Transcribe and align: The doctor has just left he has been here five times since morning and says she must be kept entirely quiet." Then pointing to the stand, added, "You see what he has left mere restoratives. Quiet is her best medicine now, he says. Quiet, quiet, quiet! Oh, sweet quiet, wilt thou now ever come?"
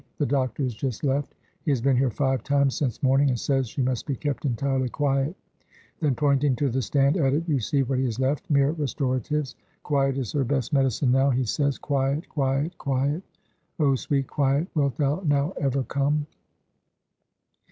The 0.17 0.25
doctor 0.25 0.63
has 0.63 0.73
just 0.73 1.03
left 1.03 1.35
he 1.63 1.69
has 1.69 1.79
been 1.79 1.95
here 1.95 2.09
five 2.09 2.41
times 2.43 2.75
since 2.75 3.03
morning 3.03 3.29
and 3.29 3.39
says 3.39 3.69
she 3.69 3.83
must 3.83 4.07
be 4.07 4.15
kept 4.15 4.45
entirely 4.45 4.89
quiet." 4.89 5.35
Then 5.99 6.15
pointing 6.15 6.55
to 6.55 6.69
the 6.71 6.81
stand, 6.81 7.17
added, 7.17 7.47
"You 7.47 7.59
see 7.59 7.83
what 7.83 7.99
he 7.99 8.05
has 8.05 8.19
left 8.19 8.49
mere 8.49 8.71
restoratives. 8.73 9.53
Quiet 9.83 10.17
is 10.17 10.31
her 10.31 10.43
best 10.43 10.73
medicine 10.73 11.11
now, 11.11 11.29
he 11.29 11.43
says. 11.43 11.77
Quiet, 11.77 12.27
quiet, 12.27 12.75
quiet! 12.79 13.21
Oh, 13.79 13.93
sweet 13.93 14.25
quiet, 14.25 14.67
wilt 14.73 14.97
thou 14.97 15.21
now 15.23 15.51
ever 15.61 15.83
come?" 15.83 16.25